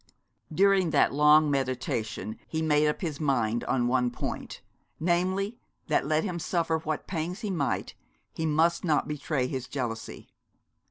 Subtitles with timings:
[0.51, 4.59] During that long meditation he made up his mind on one point,
[4.99, 7.93] namely, that, let him suffer what pangs he might,
[8.33, 10.27] he must not betray his jealousy.